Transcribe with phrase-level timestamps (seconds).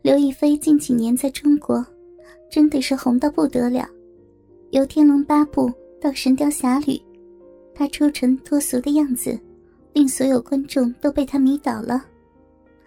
[0.00, 1.84] 刘亦菲近几年在中国，
[2.48, 3.86] 真的是红到不得了。
[4.70, 5.68] 由《天龙八部》
[6.00, 6.92] 到《神雕侠侣》，
[7.74, 9.38] 她出尘脱俗的样子，
[9.92, 11.94] 令所有观众都被她迷倒了。《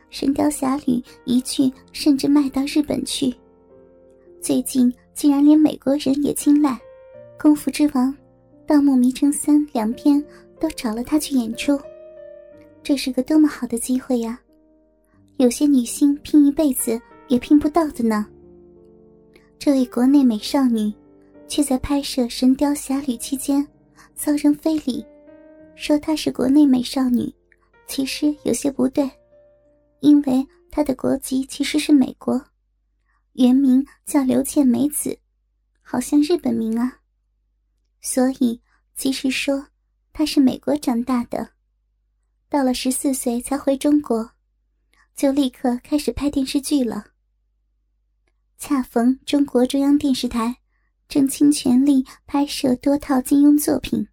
[0.10, 0.94] 神雕侠侣》
[1.26, 3.34] 一剧甚至卖到日本去，
[4.40, 6.70] 最近竟然连美国人也青睐，
[7.42, 8.08] 《功夫之王》
[8.66, 10.24] 《盗墓迷城三》两篇
[10.60, 11.78] 都找了她去演出。
[12.82, 14.40] 这是个多么好的机会呀！
[15.42, 18.27] 有些女星拼一辈子也拼不到的呢。
[19.58, 20.94] 这位国内美少女，
[21.48, 23.68] 却在拍摄《神雕侠侣》期间
[24.13, 25.04] 遭人非礼，
[25.73, 27.34] 说她是国内美少女，
[27.88, 29.09] 其实有些不对，
[30.02, 32.40] 因为她的国籍其实是美国，
[33.34, 35.18] 原名叫刘倩美子，
[35.82, 36.99] 好像日本名啊。
[37.99, 38.62] 所以
[38.96, 39.66] 即使说
[40.13, 41.49] 她是美国长大的。
[42.48, 44.30] 到了十四岁才回中国，
[45.16, 47.06] 就立刻开始拍电视剧了。
[48.58, 50.58] 恰逢中国中央电视台
[51.08, 54.08] 正倾全力拍摄多套金庸作品，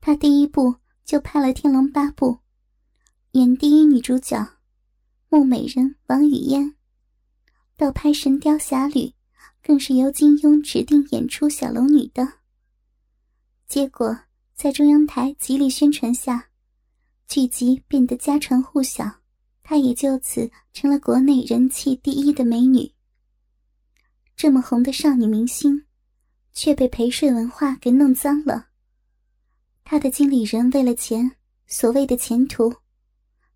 [0.00, 2.26] 他第一部就拍了《天龙八部》，
[3.32, 4.58] 演第一女主角
[5.28, 6.74] 穆美人王语嫣。
[7.76, 9.00] 到拍《神雕侠侣》，
[9.62, 12.40] 更是由金庸指定演出小龙女的。
[13.66, 14.18] 结果
[14.54, 16.48] 在中央台极力宣传下。
[17.26, 19.19] 剧集变得家传户晓，
[19.70, 22.92] 她也就此成了国内人气第一的美女。
[24.34, 25.84] 这么红的少女明星，
[26.52, 28.66] 却被陪睡文化给弄脏了。
[29.84, 31.36] 她的经理人为了钱，
[31.68, 32.74] 所谓的前途，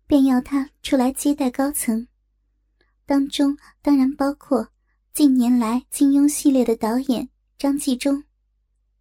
[0.07, 2.07] 便要她出来接待高层，
[3.05, 4.65] 当中当然包括
[5.11, 8.23] 近年来金庸系列的导演张纪中。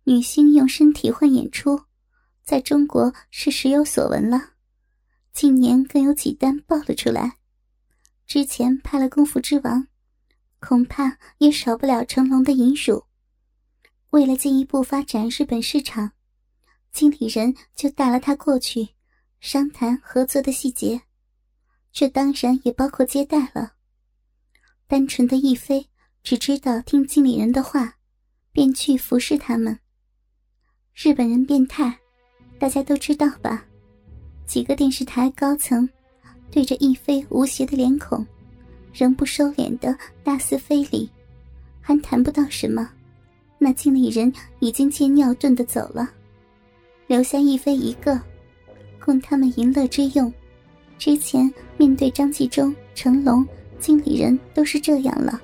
[0.03, 1.81] 女星用身体换演出，
[2.43, 4.54] 在中国是时有所闻了。
[5.35, 7.39] 近年更有几单爆了出来，
[8.25, 9.83] 之前拍了《功夫之王》，
[10.61, 13.05] 恐怕也少不了成龙的引辱。
[14.11, 16.13] 为了进一步发展日本市场，
[16.93, 18.91] 经理人就带了他过去
[19.41, 21.03] 商谈合作的细节，
[21.93, 23.73] 这当然也包括接待了。
[24.87, 25.91] 单纯的亦菲
[26.23, 27.97] 只知道听经理人的话，
[28.53, 29.81] 便去服侍他们。
[30.95, 31.99] 日本人变态，
[32.57, 33.67] 大家都知道吧？
[34.47, 35.89] 几个电视台高层
[36.51, 38.25] 对着一飞无邪的脸孔，
[38.93, 41.09] 仍不收敛的大肆非礼，
[41.81, 42.89] 还谈不到什么。
[43.59, 46.11] 那经理人已经借尿遁的走了，
[47.07, 48.21] 留下一飞一个，
[49.01, 50.33] 供他们淫乐之用。
[50.99, 53.45] 之前面对张纪中、成龙，
[53.81, 55.41] 经理人都是这样了。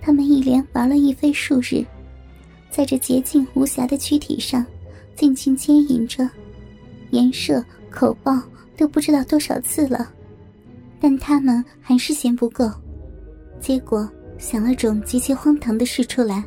[0.00, 1.84] 他们一连玩了一飞数日，
[2.70, 4.64] 在这洁净无瑕的躯体上，
[5.16, 6.28] 尽情牵引着，
[7.10, 7.62] 颜射。
[7.94, 8.38] 口爆
[8.76, 10.10] 都不知道多少次了，
[11.00, 12.68] 但他们还是嫌不够，
[13.60, 16.42] 结果想了种极其荒唐的事出来。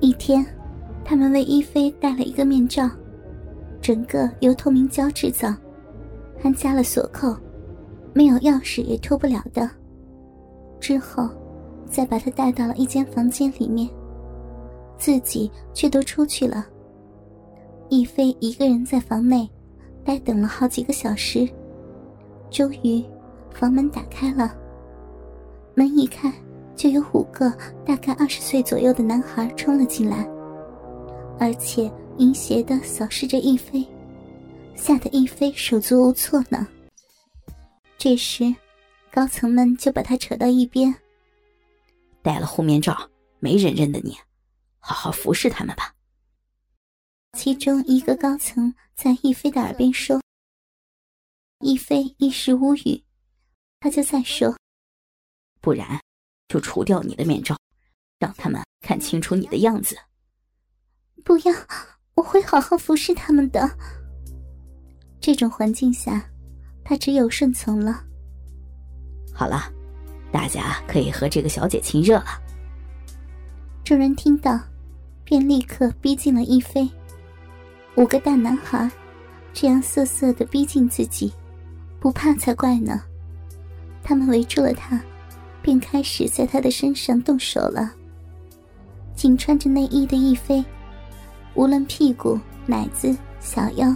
[0.00, 0.46] 一天，
[1.04, 2.88] 他们为一菲戴了一个面罩，
[3.82, 5.52] 整个由透明胶制造，
[6.38, 7.36] 还加了锁扣，
[8.12, 9.68] 没有钥匙也脱不了的。
[10.78, 11.28] 之后，
[11.90, 13.90] 再把她带到了一间房间里面，
[14.96, 16.64] 自己却都出去了。
[17.88, 19.48] 一菲一个人在房内。
[20.08, 21.46] 待等了好几个小时，
[22.50, 23.04] 终于，
[23.52, 24.56] 房门打开了。
[25.74, 26.32] 门一开，
[26.74, 27.50] 就有五个
[27.84, 30.26] 大概二十岁左右的男孩冲了进来，
[31.38, 33.86] 而且淫邪的扫视着一菲，
[34.74, 36.66] 吓得一菲手足无措呢。
[37.98, 38.44] 这时，
[39.12, 40.94] 高层们就把他扯到一边
[42.24, 42.96] ：“戴了护面罩，
[43.40, 44.16] 没人认得你，
[44.78, 45.92] 好好服侍他们吧。”
[47.36, 50.20] 其中一个高层在亦菲的耳边说
[51.62, 53.00] ：“亦菲一时无语，
[53.78, 54.56] 他就再说，
[55.60, 56.00] 不然
[56.48, 57.56] 就除掉你的面罩，
[58.18, 59.96] 让他们看清楚你的样子。”
[61.24, 61.54] 不要，
[62.16, 63.70] 我会好好服侍他们的。
[65.20, 66.28] 这种环境下，
[66.84, 68.04] 他只有顺从了。
[69.32, 69.72] 好了，
[70.32, 72.42] 大家可以和这个小姐亲热了。
[73.84, 74.58] 众人听到，
[75.22, 76.90] 便立刻逼近了亦菲。
[77.98, 78.88] 五个大男孩，
[79.52, 81.32] 这样瑟瑟的逼近自己，
[81.98, 83.02] 不怕才怪呢。
[84.04, 85.02] 他们围住了他，
[85.60, 87.92] 便开始在他的身上动手了。
[89.16, 90.64] 仅穿着内衣的亦菲，
[91.54, 93.92] 无论屁股、奶子、小腰，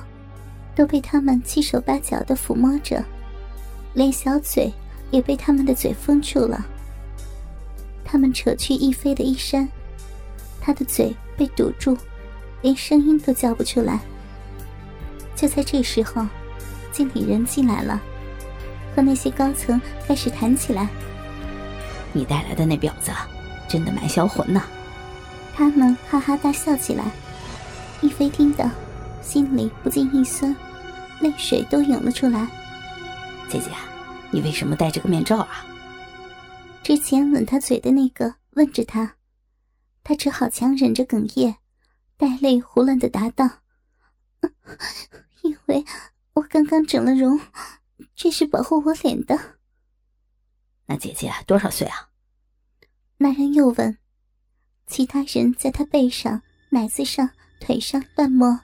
[0.74, 3.04] 都被他们七手八脚的抚摸着，
[3.94, 4.68] 连小嘴
[5.12, 6.66] 也被他们的嘴封住了。
[8.04, 9.68] 他们扯去逸飞的衣衫，
[10.60, 11.96] 他的嘴被堵住。
[12.62, 14.00] 连声音都叫不出来。
[15.36, 16.26] 就在这时候，
[16.90, 18.00] 经理人进来了，
[18.94, 20.88] 和那些高层开始谈起来。
[22.12, 23.10] 你带来的那婊子，
[23.68, 24.62] 真的蛮销魂呐！
[25.54, 27.04] 他们哈哈大笑起来。
[28.00, 28.68] 一飞听到，
[29.20, 30.54] 心里不禁一酸，
[31.20, 32.46] 泪水都涌了出来。
[33.48, 33.70] 姐姐，
[34.30, 35.64] 你为什么戴着个面罩啊？
[36.82, 39.14] 之前吻他嘴的那个问着他，
[40.02, 41.56] 他只好强忍着哽咽，
[42.22, 43.50] 带泪胡乱的答道
[45.42, 45.84] ：“因为
[46.34, 47.40] 我刚刚整了容，
[48.14, 49.56] 这是保护我脸的。”
[50.86, 52.10] 那姐姐多少岁啊？
[53.16, 53.98] 那人又问。
[54.86, 57.28] 其他人在他背上、奶子上、
[57.58, 58.60] 腿上乱摸。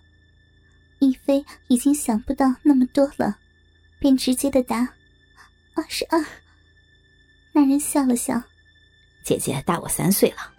[1.00, 3.40] 一飞已经想不到那么多了，
[3.98, 4.88] 便直接的答
[5.74, 6.24] ：“二十二。”
[7.50, 8.40] 那人笑了笑
[9.24, 10.54] ：“姐姐大我三岁了。”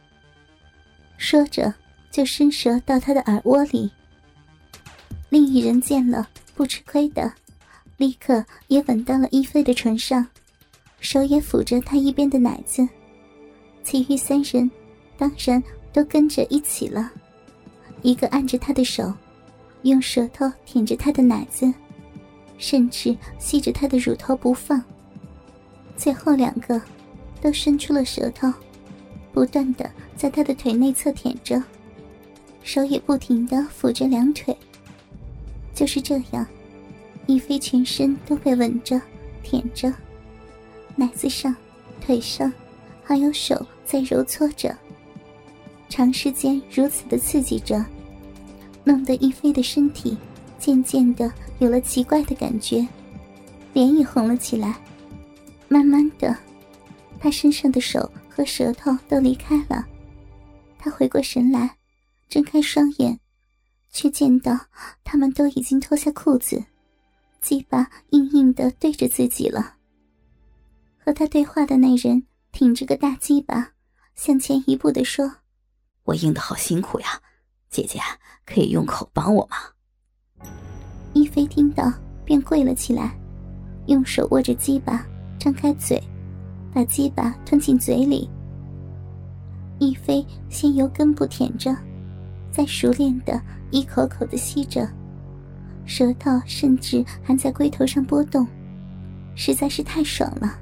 [1.17, 1.73] 说着
[2.11, 3.89] 就伸舌到他的耳窝里。
[5.29, 7.31] 另一人见了，不吃亏的，
[7.97, 10.25] 立刻也吻到了一菲的唇上。
[11.01, 12.85] 手也抚着他一边的奶子，
[13.83, 14.69] 其余三人
[15.17, 15.63] 当然
[15.93, 17.09] 都跟着一起了。
[18.01, 19.13] 一个按着他的手，
[19.83, 21.73] 用舌头舔着他的奶子，
[22.57, 24.83] 甚至吸着他的乳头不放。
[25.95, 26.81] 最后两个
[27.39, 28.51] 都伸出了舌头，
[29.31, 31.63] 不断的在他的腿内侧舔着，
[32.63, 34.55] 手也不停的抚着两腿。
[35.73, 36.45] 就是这样，
[37.25, 39.01] 一飞全身都被吻着、
[39.43, 39.93] 舔着。
[40.95, 41.55] 奶子上、
[42.01, 42.51] 腿上，
[43.03, 44.75] 还有手在揉搓着。
[45.87, 47.83] 长时间如此的刺激着，
[48.83, 50.17] 弄得一飞的身体
[50.57, 52.85] 渐渐的有了奇怪的感觉，
[53.73, 54.75] 脸也红了起来。
[55.67, 56.35] 慢慢的，
[57.19, 59.85] 他身上的手和舌头都离开了。
[60.77, 61.69] 他回过神来，
[62.29, 63.19] 睁开双眼，
[63.91, 64.57] 却见到
[65.03, 66.63] 他们都已经脱下裤子，
[67.41, 69.77] 鸡巴硬硬的对着自己了。
[70.97, 73.71] 和他对话的那人挺着个大鸡巴，
[74.13, 75.37] 向前一步的说
[76.05, 77.19] ：“我硬的好辛苦呀，
[77.71, 77.99] 姐姐
[78.45, 79.57] 可以用口帮我吗？”
[81.13, 81.91] 一飞听到，
[82.23, 83.19] 便跪了起来，
[83.87, 85.03] 用手握着鸡巴，
[85.39, 85.99] 张开嘴，
[86.71, 88.29] 把鸡巴吞进嘴里。
[89.79, 91.75] 一飞先由根部舔着，
[92.51, 93.41] 再熟练的
[93.71, 94.87] 一口口的吸着，
[95.85, 98.45] 舌头甚至还在龟头上波动，
[99.35, 100.59] 实在是太爽了。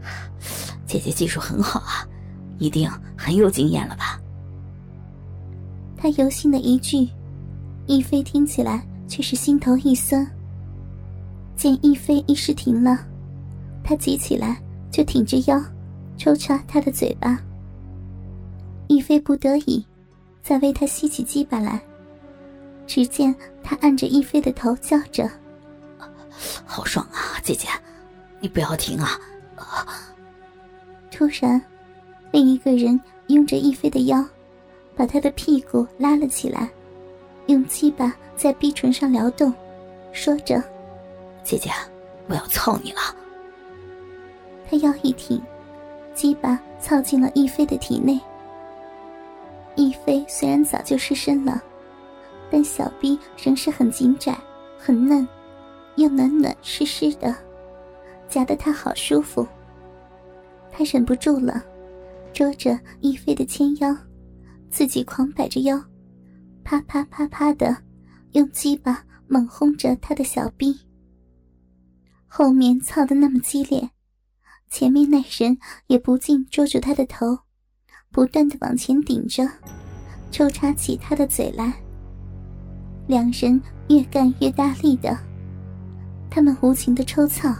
[0.86, 2.06] 姐姐技术很好啊，
[2.58, 4.20] 一定很有经验了吧？
[5.96, 7.08] 他油心的一句，
[7.86, 10.26] 一飞听起来却是心头一酸。
[11.54, 12.98] 见一飞一时停了，
[13.84, 14.60] 他急起来
[14.90, 15.62] 就挺着腰，
[16.16, 17.38] 抽插他的嘴巴。
[18.88, 19.84] 一飞不得已，
[20.42, 21.80] 再为他吸起鸡巴来。
[22.86, 25.30] 只见他按着一飞的头叫着
[26.66, 27.68] ：“好爽啊，姐姐，
[28.40, 29.18] 你不要停啊！”
[31.10, 31.60] 突然，
[32.32, 34.24] 另一个人拥着一飞的腰，
[34.96, 36.68] 把他的屁股拉了起来，
[37.46, 39.52] 用鸡巴在逼唇上撩动，
[40.12, 40.60] 说着
[41.44, 41.70] ：“姐姐，
[42.26, 42.98] 我要操你了。”
[44.68, 45.40] 他腰一挺，
[46.14, 48.18] 鸡巴操进了一飞的体内。
[50.04, 51.62] 飞虽然早就失身了，
[52.50, 54.38] 但小臂仍是很紧窄、
[54.78, 55.26] 很嫩，
[55.96, 57.34] 又暖暖湿湿的，
[58.28, 59.46] 夹得他好舒服。
[60.70, 61.62] 他忍不住了，
[62.32, 63.96] 捉着一飞的纤腰，
[64.70, 65.82] 自己狂摆着腰，
[66.62, 67.76] 啪啪啪啪的
[68.32, 70.78] 用鸡巴猛轰着他的小臂。
[72.26, 73.90] 后面操的那么激烈，
[74.70, 75.58] 前面那人
[75.88, 77.36] 也不禁捉住他的头，
[78.12, 79.48] 不断的往前顶着，
[80.30, 81.72] 抽插起他的嘴来。
[83.06, 85.18] 两人越干越大力的，
[86.30, 87.52] 他们无情的抽操，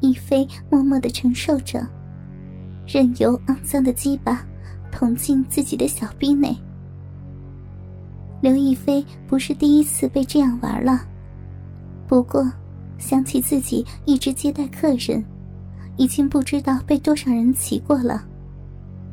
[0.00, 1.86] 一飞默默的承受着。
[2.86, 4.46] 任由肮脏的鸡巴
[4.92, 6.54] 捅进自己的小臂内。
[8.40, 11.00] 刘亦菲不是第一次被这样玩了，
[12.06, 12.46] 不过
[12.98, 15.24] 想起自己一直接待客人，
[15.96, 18.22] 已经不知道被多少人骑过了，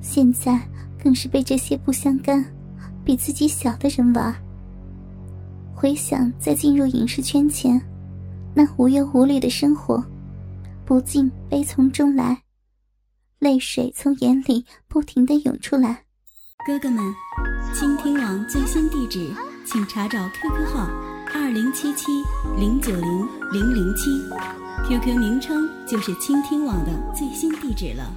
[0.02, 0.60] 现在
[1.02, 2.46] 更是被这些不相干、
[3.04, 4.34] 比自己小的人玩。
[5.74, 7.82] 回想在进入影视圈前，
[8.54, 10.04] 那无忧无虑的生活，
[10.86, 12.44] 不禁悲从中来。
[13.40, 16.04] 泪水从眼里不停的涌出来。
[16.68, 17.04] 哥哥们，
[17.74, 19.34] 倾听网最新地址，
[19.66, 20.88] 请查找 QQ 号
[21.34, 22.12] 二零七七
[22.56, 24.12] 零九零零零七
[24.88, 28.14] ，QQ 名称就是倾听网的最新地址了。